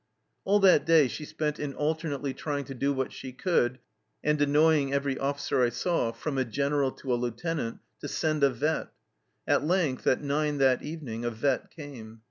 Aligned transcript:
All 0.45 0.59
that 0.61 0.83
day 0.83 1.07
she 1.07 1.25
spent 1.25 1.59
in 1.59 1.75
alternately 1.75 2.33
trying 2.33 2.65
to 2.65 2.73
do 2.73 2.91
what 2.91 3.13
she 3.13 3.31
could 3.31 3.77
and" 4.23 4.41
annoying 4.41 4.91
every 4.91 5.15
officer 5.19 5.61
I 5.61 5.69
saw, 5.69 6.11
from 6.11 6.39
r 6.39 6.43
General 6.43 6.89
to 6.93 7.13
a 7.13 7.13
Lieutenant," 7.13 7.81
to 7.99 8.07
send 8.07 8.43
a 8.43 8.49
vet. 8.49 8.87
At 9.47 9.63
length, 9.63 10.07
at 10.07 10.23
nine 10.23 10.57
that 10.57 10.81
evening, 10.81 11.23
a 11.23 11.29
vet 11.29 11.69
came. 11.69 12.19